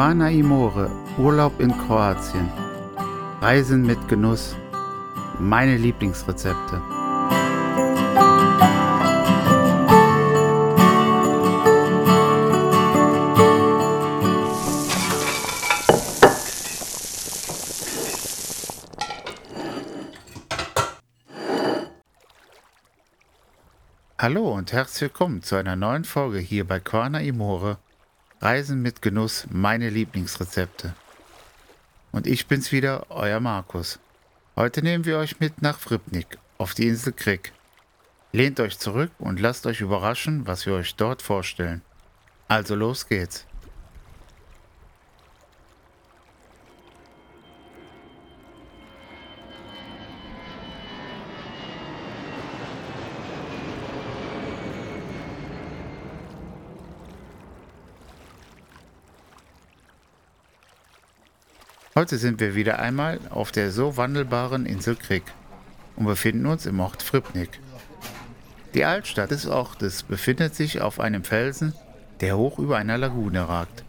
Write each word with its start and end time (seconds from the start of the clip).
Quana 0.00 0.30
Imore, 0.30 0.90
Urlaub 1.18 1.60
in 1.60 1.76
Kroatien. 1.76 2.50
Reisen 3.42 3.84
mit 3.84 4.08
Genuss. 4.08 4.56
Meine 5.38 5.76
Lieblingsrezepte. 5.76 6.80
Hallo 24.18 24.54
und 24.54 24.72
herzlich 24.72 25.02
willkommen 25.02 25.42
zu 25.42 25.56
einer 25.56 25.76
neuen 25.76 26.04
Folge 26.04 26.38
hier 26.38 26.66
bei 26.66 26.80
Quana 26.80 27.20
Imore. 27.20 27.76
Reisen 28.42 28.80
mit 28.80 29.02
Genuss, 29.02 29.46
meine 29.50 29.90
Lieblingsrezepte. 29.90 30.94
Und 32.10 32.26
ich 32.26 32.46
bin's 32.46 32.72
wieder, 32.72 33.10
euer 33.10 33.38
Markus. 33.38 33.98
Heute 34.56 34.80
nehmen 34.80 35.04
wir 35.04 35.18
euch 35.18 35.40
mit 35.40 35.60
nach 35.60 35.78
Fripnik, 35.78 36.38
auf 36.56 36.72
die 36.72 36.88
Insel 36.88 37.12
Krik. 37.12 37.52
Lehnt 38.32 38.58
euch 38.58 38.78
zurück 38.78 39.10
und 39.18 39.40
lasst 39.40 39.66
euch 39.66 39.82
überraschen, 39.82 40.46
was 40.46 40.64
wir 40.64 40.72
euch 40.72 40.94
dort 40.96 41.20
vorstellen. 41.20 41.82
Also 42.48 42.74
los 42.76 43.06
geht's. 43.08 43.44
Heute 62.00 62.16
sind 62.16 62.40
wir 62.40 62.54
wieder 62.54 62.78
einmal 62.78 63.20
auf 63.28 63.52
der 63.52 63.70
so 63.70 63.98
wandelbaren 63.98 64.64
Insel 64.64 64.96
Krik 64.96 65.22
und 65.96 66.06
befinden 66.06 66.46
uns 66.46 66.64
im 66.64 66.80
Ort 66.80 67.02
Fripnik. 67.02 67.60
Die 68.72 68.86
Altstadt 68.86 69.32
des 69.32 69.46
Ortes 69.46 70.02
befindet 70.04 70.54
sich 70.54 70.80
auf 70.80 70.98
einem 70.98 71.24
Felsen, 71.24 71.74
der 72.22 72.38
hoch 72.38 72.58
über 72.58 72.78
einer 72.78 72.96
Lagune 72.96 73.46
ragt. 73.46 73.84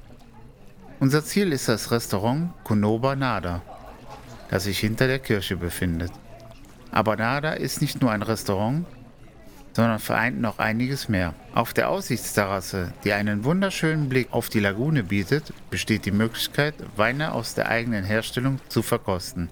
Unser 1.00 1.24
Ziel 1.24 1.54
ist 1.54 1.70
das 1.70 1.90
Restaurant 1.92 2.52
Konoba 2.66 3.16
Nada, 3.16 3.62
das 4.50 4.66
sich 4.66 4.80
hinter 4.80 5.08
der 5.08 5.20
Kirche 5.20 5.56
befindet. 5.56 6.12
Aber 6.92 7.16
Nada 7.16 7.54
ist 7.54 7.80
nicht 7.80 8.02
nur 8.02 8.12
ein 8.12 8.24
Restaurant, 8.24 8.86
sondern 9.74 10.00
vereint 10.00 10.42
noch 10.42 10.60
einiges 10.60 11.08
mehr. 11.10 11.34
Auf 11.54 11.74
der 11.74 11.90
Aussichtsterrasse, 11.90 12.94
die 13.04 13.14
einen 13.14 13.44
wunderschönen 13.44 14.10
Blick 14.10 14.28
auf 14.32 14.50
die 14.50 14.60
Lagune 14.60 15.04
bietet, 15.04 15.54
besteht 15.70 16.06
die 16.06 16.12
Möglichkeit, 16.12 16.76
Weine 16.96 17.34
aus 17.34 17.54
der 17.54 17.70
eigenen 17.70 18.04
Herstellung 18.04 18.60
zu 18.70 18.82
verkosten. 18.82 19.50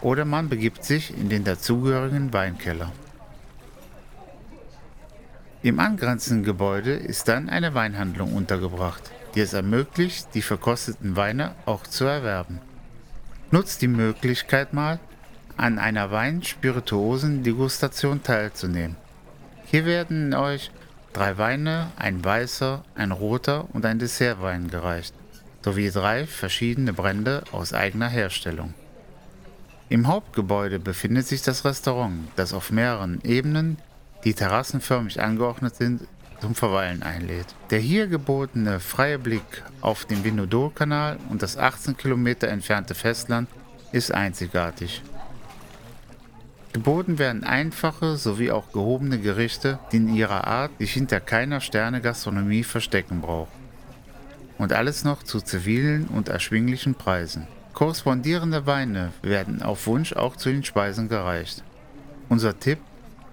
Oder 0.00 0.24
man 0.24 0.48
begibt 0.48 0.84
sich 0.84 1.16
in 1.16 1.28
den 1.28 1.44
dazugehörigen 1.44 2.32
Weinkeller. 2.32 2.92
Im 5.62 5.80
angrenzenden 5.80 6.44
Gebäude 6.44 6.92
ist 6.92 7.26
dann 7.26 7.48
eine 7.48 7.74
Weinhandlung 7.74 8.34
untergebracht, 8.34 9.10
die 9.34 9.40
es 9.40 9.54
ermöglicht, 9.54 10.28
die 10.34 10.42
verkosteten 10.42 11.16
Weine 11.16 11.54
auch 11.64 11.84
zu 11.84 12.04
erwerben. 12.04 12.60
Nutzt 13.50 13.80
die 13.80 13.88
Möglichkeit 13.88 14.74
mal, 14.74 14.98
an 15.56 15.78
einer 15.78 16.10
Wein-Spirituosen-Degustation 16.10 18.22
teilzunehmen. 18.22 18.96
Hier 19.66 19.86
werden 19.86 20.34
euch 20.34 20.70
drei 21.12 21.38
Weine, 21.38 21.92
ein 21.96 22.24
weißer, 22.24 22.84
ein 22.94 23.12
roter 23.12 23.66
und 23.72 23.86
ein 23.86 23.98
Dessertwein 23.98 24.68
gereicht, 24.68 25.14
sowie 25.62 25.90
drei 25.90 26.26
verschiedene 26.26 26.92
Brände 26.92 27.44
aus 27.52 27.72
eigener 27.72 28.08
Herstellung. 28.08 28.74
Im 29.88 30.08
Hauptgebäude 30.08 30.78
befindet 30.78 31.26
sich 31.26 31.42
das 31.42 31.64
Restaurant, 31.64 32.28
das 32.36 32.52
auf 32.52 32.70
mehreren 32.70 33.20
Ebenen, 33.22 33.78
die 34.24 34.34
terrassenförmig 34.34 35.20
angeordnet 35.20 35.76
sind, 35.76 36.02
zum 36.40 36.54
Verweilen 36.54 37.02
einlädt. 37.02 37.46
Der 37.70 37.78
hier 37.78 38.06
gebotene 38.06 38.80
freie 38.80 39.18
Blick 39.18 39.62
auf 39.80 40.04
den 40.04 40.24
Vinodol-Kanal 40.24 41.18
und 41.30 41.42
das 41.42 41.56
18 41.56 41.96
Kilometer 41.96 42.48
entfernte 42.48 42.94
Festland 42.94 43.48
ist 43.92 44.12
einzigartig. 44.12 45.02
Geboten 46.74 47.20
werden 47.20 47.44
einfache 47.44 48.16
sowie 48.16 48.50
auch 48.50 48.72
gehobene 48.72 49.20
Gerichte, 49.20 49.78
die 49.92 49.98
in 49.98 50.12
ihrer 50.12 50.48
Art 50.48 50.72
sich 50.80 50.92
hinter 50.92 51.20
keiner 51.20 51.60
Sterne-Gastronomie 51.60 52.64
verstecken 52.64 53.20
brauchen. 53.20 53.62
Und 54.58 54.72
alles 54.72 55.04
noch 55.04 55.22
zu 55.22 55.40
zivilen 55.40 56.08
und 56.08 56.28
erschwinglichen 56.28 56.96
Preisen. 56.96 57.46
Korrespondierende 57.74 58.66
Weine 58.66 59.12
werden 59.22 59.62
auf 59.62 59.86
Wunsch 59.86 60.14
auch 60.14 60.34
zu 60.34 60.48
den 60.48 60.64
Speisen 60.64 61.08
gereicht. 61.08 61.62
Unser 62.28 62.58
Tipp, 62.58 62.80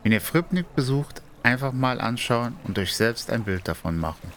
wenn 0.04 0.12
ihr 0.12 0.22
Fripnik 0.22 0.76
besucht, 0.76 1.24
einfach 1.42 1.74
mal 1.74 2.00
anschauen 2.00 2.56
und 2.66 2.78
euch 2.78 2.96
selbst 2.96 3.32
ein 3.32 3.44
Bild 3.44 3.68
davon 3.68 3.98
machen. 3.98 4.32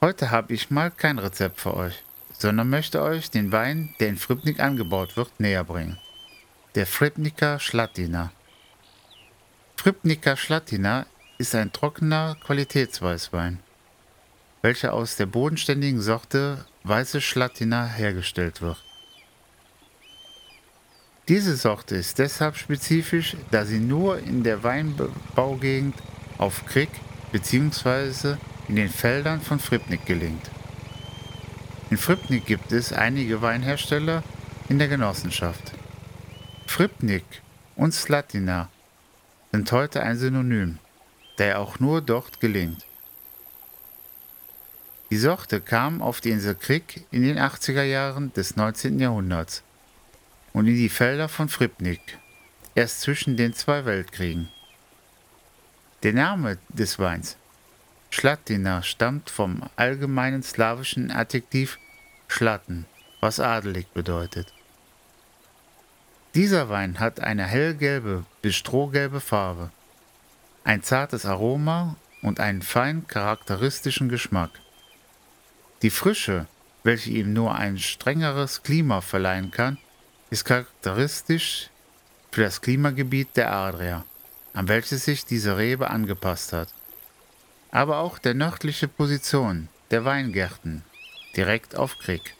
Heute 0.00 0.30
habe 0.30 0.54
ich 0.54 0.70
mal 0.70 0.90
kein 0.90 1.18
Rezept 1.18 1.60
für 1.60 1.74
euch 1.74 2.05
sondern 2.38 2.68
möchte 2.68 3.02
euch 3.02 3.30
den 3.30 3.52
Wein, 3.52 3.94
der 4.00 4.08
in 4.08 4.16
Fripnik 4.16 4.60
angebaut 4.60 5.16
wird, 5.16 5.40
näher 5.40 5.64
bringen. 5.64 5.98
Der 6.74 6.86
Fripniker 6.86 7.58
Schlatina. 7.58 8.32
Fripniker 9.76 10.36
Schlatina 10.36 11.06
ist 11.38 11.54
ein 11.54 11.72
trockener 11.72 12.36
Qualitätsweißwein, 12.44 13.60
welcher 14.62 14.92
aus 14.92 15.16
der 15.16 15.26
bodenständigen 15.26 16.00
Sorte 16.00 16.66
Weiße 16.84 17.20
Schlatina 17.20 17.86
hergestellt 17.86 18.62
wird. 18.62 18.82
Diese 21.28 21.56
Sorte 21.56 21.96
ist 21.96 22.18
deshalb 22.18 22.56
spezifisch, 22.56 23.36
da 23.50 23.64
sie 23.64 23.80
nur 23.80 24.18
in 24.18 24.44
der 24.44 24.62
Weinbaugegend 24.62 25.96
auf 26.38 26.64
Krieg 26.66 26.90
bzw. 27.32 28.36
in 28.68 28.76
den 28.76 28.88
Feldern 28.88 29.40
von 29.40 29.58
Fripnik 29.58 30.06
gelingt. 30.06 30.50
In 31.88 31.98
Fripnik 31.98 32.46
gibt 32.46 32.72
es 32.72 32.92
einige 32.92 33.42
Weinhersteller 33.42 34.24
in 34.68 34.80
der 34.80 34.88
Genossenschaft. 34.88 35.72
Fripnik 36.66 37.24
und 37.76 37.94
Slatina 37.94 38.68
sind 39.52 39.70
heute 39.70 40.02
ein 40.02 40.18
Synonym, 40.18 40.78
der 41.38 41.60
auch 41.60 41.78
nur 41.78 42.02
dort 42.02 42.40
gelingt. 42.40 42.84
Die 45.10 45.16
Sorte 45.16 45.60
kam 45.60 46.02
auf 46.02 46.20
die 46.20 46.30
Insel 46.30 46.56
Krik 46.56 47.06
in 47.12 47.22
den 47.22 47.38
80er 47.38 47.84
Jahren 47.84 48.32
des 48.32 48.56
19. 48.56 48.98
Jahrhunderts 48.98 49.62
und 50.52 50.66
in 50.66 50.74
die 50.74 50.88
Felder 50.88 51.28
von 51.28 51.48
Fripnik, 51.48 52.18
erst 52.74 53.02
zwischen 53.02 53.36
den 53.36 53.54
zwei 53.54 53.84
Weltkriegen. 53.84 54.48
Der 56.02 56.14
Name 56.14 56.58
des 56.68 56.98
Weins 56.98 57.36
Schlatina 58.16 58.82
stammt 58.82 59.28
vom 59.28 59.60
allgemeinen 59.76 60.42
slawischen 60.42 61.10
Adjektiv 61.10 61.78
Schlatten, 62.28 62.86
was 63.20 63.40
adelig 63.40 63.88
bedeutet. 63.88 64.54
Dieser 66.34 66.70
Wein 66.70 66.98
hat 66.98 67.20
eine 67.20 67.44
hellgelbe 67.44 68.24
bis 68.40 68.54
strohgelbe 68.54 69.20
Farbe, 69.20 69.70
ein 70.64 70.82
zartes 70.82 71.26
Aroma 71.26 71.96
und 72.22 72.40
einen 72.40 72.62
fein 72.62 73.06
charakteristischen 73.06 74.08
Geschmack. 74.08 74.60
Die 75.82 75.90
Frische, 75.90 76.46
welche 76.84 77.10
ihm 77.10 77.34
nur 77.34 77.54
ein 77.54 77.76
strengeres 77.76 78.62
Klima 78.62 79.02
verleihen 79.02 79.50
kann, 79.50 79.76
ist 80.30 80.46
charakteristisch 80.46 81.68
für 82.32 82.44
das 82.44 82.62
Klimagebiet 82.62 83.36
der 83.36 83.52
Adria, 83.52 84.06
an 84.54 84.68
welches 84.68 85.04
sich 85.04 85.26
diese 85.26 85.58
Rebe 85.58 85.90
angepasst 85.90 86.54
hat 86.54 86.72
aber 87.76 87.98
auch 87.98 88.18
der 88.18 88.32
nördliche 88.32 88.88
Position 88.88 89.68
der 89.90 90.06
Weingärten 90.06 90.82
direkt 91.36 91.76
auf 91.76 91.98
Krieg. 91.98 92.34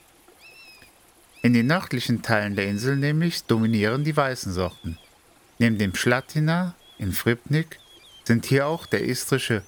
In 1.43 1.53
den 1.53 1.67
nördlichen 1.67 2.23
Teilen 2.23 2.57
der 2.57 2.69
Insel 2.69 2.97
nämlich 2.97 3.45
dominieren 3.45 4.03
die 4.03 4.17
weißen 4.17 4.55
Sorten. 4.55 4.97
Neben 5.59 5.77
dem 5.77 5.95
Schlatina 5.95 6.75
in 6.97 7.13
Fripnik 7.13 7.79
sind 8.25 8.47
hier 8.47 8.67
auch 8.67 8.87
der 8.87 9.05
istrische 9.05 9.63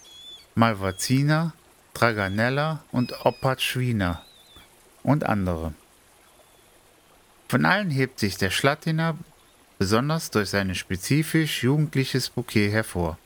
Malvazina, 0.54 1.52
Draganella 1.92 2.82
und 2.90 3.26
Opatschwina 3.26 4.22
und 5.02 5.24
andere. 5.24 5.74
Von 7.46 7.66
allen 7.66 7.90
hebt 7.90 8.20
sich 8.20 8.38
der 8.38 8.50
Schlatina 8.50 9.18
besonders 9.78 10.30
durch 10.30 10.48
sein 10.48 10.74
spezifisch 10.74 11.62
jugendliches 11.62 12.30
Bouquet 12.30 12.70
hervor. 12.70 13.18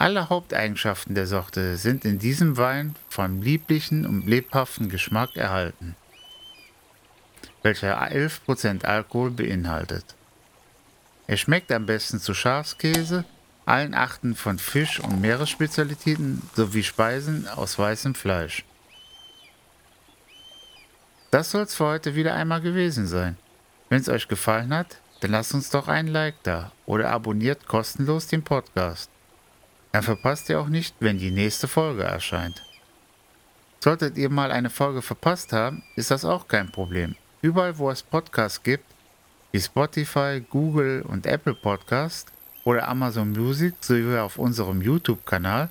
Alle 0.00 0.28
Haupteigenschaften 0.28 1.16
der 1.16 1.26
Sorte 1.26 1.76
sind 1.76 2.04
in 2.04 2.20
diesem 2.20 2.56
Wein 2.56 2.94
vom 3.08 3.42
lieblichen 3.42 4.06
und 4.06 4.28
lebhaften 4.28 4.88
Geschmack 4.88 5.34
erhalten, 5.34 5.96
welcher 7.64 8.00
11% 8.00 8.84
Alkohol 8.84 9.32
beinhaltet. 9.32 10.14
Er 11.26 11.36
schmeckt 11.36 11.72
am 11.72 11.86
besten 11.86 12.20
zu 12.20 12.32
Schafskäse, 12.32 13.24
allen 13.66 13.92
Arten 13.92 14.36
von 14.36 14.60
Fisch- 14.60 15.00
und 15.00 15.20
Meeresspezialitäten 15.20 16.48
sowie 16.54 16.84
Speisen 16.84 17.48
aus 17.48 17.76
weißem 17.76 18.14
Fleisch. 18.14 18.64
Das 21.32 21.50
soll's 21.50 21.74
für 21.74 21.86
heute 21.86 22.14
wieder 22.14 22.34
einmal 22.34 22.60
gewesen 22.60 23.08
sein. 23.08 23.36
Wenn 23.88 24.00
es 24.00 24.08
euch 24.08 24.28
gefallen 24.28 24.72
hat, 24.72 24.98
dann 25.20 25.32
lasst 25.32 25.54
uns 25.54 25.70
doch 25.70 25.88
einen 25.88 26.08
Like 26.08 26.36
da 26.44 26.70
oder 26.86 27.10
abonniert 27.10 27.66
kostenlos 27.66 28.28
den 28.28 28.44
Podcast. 28.44 29.10
Dann 29.92 30.02
verpasst 30.02 30.48
ihr 30.48 30.60
auch 30.60 30.68
nicht, 30.68 30.94
wenn 31.00 31.18
die 31.18 31.30
nächste 31.30 31.68
Folge 31.68 32.04
erscheint. 32.04 32.62
Solltet 33.80 34.16
ihr 34.18 34.28
mal 34.28 34.50
eine 34.52 34.70
Folge 34.70 35.02
verpasst 35.02 35.52
haben, 35.52 35.82
ist 35.96 36.10
das 36.10 36.24
auch 36.24 36.48
kein 36.48 36.70
Problem. 36.70 37.14
Überall, 37.42 37.78
wo 37.78 37.90
es 37.90 38.02
Podcasts 38.02 38.62
gibt, 38.62 38.84
wie 39.52 39.60
Spotify, 39.60 40.42
Google 40.50 41.02
und 41.02 41.26
Apple 41.26 41.54
Podcast 41.54 42.28
oder 42.64 42.88
Amazon 42.88 43.30
Music 43.30 43.74
sowie 43.80 44.18
auf 44.18 44.38
unserem 44.38 44.82
YouTube-Kanal, 44.82 45.70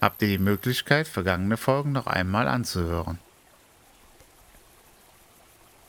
habt 0.00 0.22
ihr 0.22 0.28
die 0.28 0.38
Möglichkeit, 0.38 1.08
vergangene 1.08 1.56
Folgen 1.56 1.92
noch 1.92 2.06
einmal 2.06 2.48
anzuhören. 2.48 3.18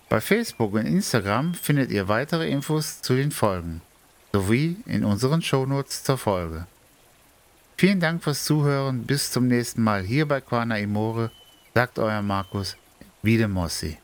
Bei 0.09 0.19
Facebook 0.19 0.73
und 0.73 0.87
Instagram 0.87 1.53
findet 1.53 1.91
ihr 1.91 2.07
weitere 2.07 2.49
Infos 2.49 3.01
zu 3.01 3.15
den 3.15 3.31
Folgen 3.31 3.81
sowie 4.31 4.77
in 4.85 5.05
unseren 5.05 5.41
Shownotes 5.41 6.03
zur 6.03 6.17
Folge. 6.17 6.67
Vielen 7.79 8.01
Dank 8.01 8.21
fürs 8.21 8.43
Zuhören. 8.43 9.05
Bis 9.05 9.31
zum 9.31 9.47
nächsten 9.47 9.81
Mal 9.81 10.03
hier 10.03 10.27
bei 10.27 10.41
Quana 10.41 10.77
Imore, 10.77 11.31
sagt 11.73 11.97
euer 11.97 12.21
Markus 12.21 12.75
Wiedemossi. 13.21 13.97